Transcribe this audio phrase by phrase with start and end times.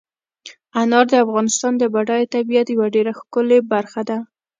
[0.81, 4.17] انار د افغانستان د بډایه طبیعت یوه ډېره ښکلې برخه ده.